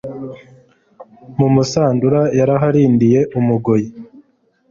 Mu 1.37 1.47
Musandura 1.55 2.21
yaraharindiye, 2.39 3.19
umugoyi. 3.39 3.87